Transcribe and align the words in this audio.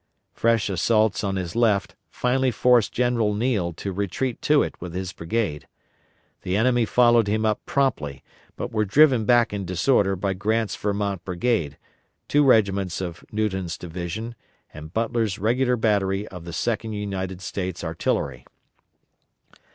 Fresh 0.33 0.67
assaults 0.67 1.23
on 1.23 1.35
his 1.35 1.55
left 1.55 1.93
finally 2.09 2.49
forced 2.49 2.91
General 2.91 3.35
Neill 3.35 3.71
to 3.73 3.93
retreat 3.93 4.41
to 4.41 4.63
it 4.63 4.73
with 4.81 4.95
his 4.95 5.13
brigade. 5.13 5.67
The 6.41 6.57
enemy 6.57 6.85
followed 6.85 7.27
him 7.27 7.45
up 7.45 7.63
promptly, 7.67 8.23
but 8.55 8.71
were 8.71 8.83
driven 8.83 9.25
back 9.25 9.53
in 9.53 9.63
disorder 9.63 10.15
by 10.15 10.33
Grant's 10.33 10.75
Vermont 10.75 11.23
brigade, 11.23 11.77
two 12.27 12.43
regiments 12.43 12.99
of 12.99 13.23
Newton's 13.31 13.77
division 13.77 14.33
and 14.73 14.91
Butler's 14.91 15.37
regular 15.37 15.75
battery 15.77 16.27
of 16.29 16.45
the 16.45 16.51
2d 16.51 16.91
United 16.99 17.39
States 17.39 17.83
Artillery. 17.83 18.43